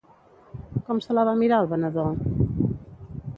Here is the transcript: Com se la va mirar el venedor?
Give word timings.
Com 0.87 1.01
se 1.07 1.17
la 1.17 1.25
va 1.29 1.35
mirar 1.41 1.59
el 1.65 1.69
venedor? 1.75 2.11